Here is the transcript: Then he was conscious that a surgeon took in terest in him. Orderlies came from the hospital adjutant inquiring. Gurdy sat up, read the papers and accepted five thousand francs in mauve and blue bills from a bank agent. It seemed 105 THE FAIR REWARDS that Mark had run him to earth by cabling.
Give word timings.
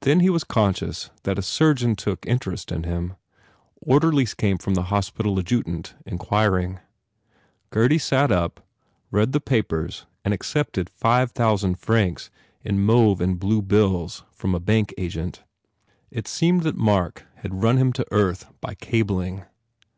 Then 0.00 0.20
he 0.20 0.30
was 0.30 0.42
conscious 0.42 1.10
that 1.24 1.38
a 1.38 1.42
surgeon 1.42 1.96
took 1.96 2.24
in 2.24 2.38
terest 2.38 2.72
in 2.74 2.84
him. 2.84 3.14
Orderlies 3.82 4.32
came 4.32 4.56
from 4.56 4.72
the 4.72 4.84
hospital 4.84 5.38
adjutant 5.38 5.92
inquiring. 6.06 6.80
Gurdy 7.68 7.98
sat 7.98 8.32
up, 8.32 8.66
read 9.10 9.32
the 9.32 9.42
papers 9.42 10.06
and 10.24 10.32
accepted 10.32 10.88
five 10.88 11.32
thousand 11.32 11.74
francs 11.78 12.30
in 12.62 12.80
mauve 12.80 13.20
and 13.20 13.38
blue 13.38 13.60
bills 13.60 14.24
from 14.32 14.54
a 14.54 14.60
bank 14.60 14.94
agent. 14.96 15.42
It 16.10 16.26
seemed 16.26 16.64
105 16.64 16.64
THE 16.64 16.70
FAIR 16.80 16.94
REWARDS 16.94 17.18
that 17.36 17.42
Mark 17.42 17.42
had 17.42 17.62
run 17.62 17.76
him 17.76 17.92
to 17.92 18.06
earth 18.12 18.48
by 18.62 18.74
cabling. 18.74 19.44